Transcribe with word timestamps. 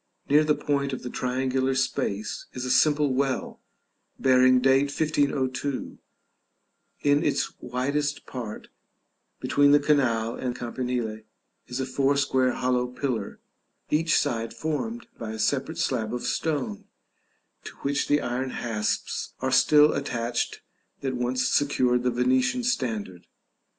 Near 0.27 0.43
the 0.43 0.55
point 0.55 0.93
of 0.93 1.03
the 1.03 1.11
triangular 1.11 1.75
space 1.75 2.47
is 2.53 2.65
a 2.65 2.71
simple 2.71 3.13
well, 3.13 3.61
bearing 4.17 4.59
date 4.59 4.85
1502; 4.85 5.99
in 7.03 7.23
its 7.23 7.53
widest 7.59 8.25
part, 8.25 8.69
between 9.39 9.73
the 9.73 9.79
canal 9.79 10.33
and 10.33 10.55
campanile, 10.55 11.19
is 11.67 11.79
a 11.79 11.85
four 11.85 12.17
square 12.17 12.53
hollow 12.53 12.87
pillar, 12.87 13.41
each 13.91 14.17
side 14.17 14.55
formed 14.55 15.05
by 15.19 15.33
a 15.33 15.37
separate 15.37 15.77
slab 15.77 16.15
of 16.15 16.23
stone, 16.23 16.85
to 17.65 17.75
which 17.83 18.07
the 18.07 18.21
iron 18.21 18.49
hasps 18.49 19.35
are 19.39 19.51
still 19.51 19.93
attached 19.93 20.61
that 21.01 21.13
once 21.15 21.47
secured 21.47 22.01
the 22.01 22.09
Venetian 22.09 22.63
standard. 22.63 23.27